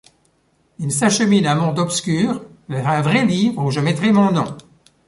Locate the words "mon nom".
4.11-4.57